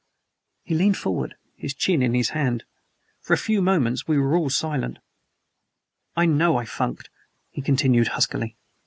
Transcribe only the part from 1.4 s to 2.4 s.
his chin in his